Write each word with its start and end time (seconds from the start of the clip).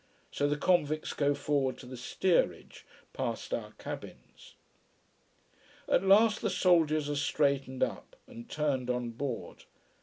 So 0.31 0.47
the 0.47 0.57
convicts 0.57 1.13
go 1.13 1.35
forward 1.35 1.77
to 1.77 1.85
the 1.85 1.95
steerage, 1.95 2.87
past 3.13 3.53
our 3.53 3.73
cabins. 3.73 4.55
At 5.87 6.03
last 6.03 6.41
the 6.41 6.49
soldiers 6.49 7.07
are 7.07 7.15
straightened 7.15 7.83
up, 7.83 8.15
and 8.25 8.49
turned 8.49 8.89
on 8.89 9.11
board. 9.11 9.65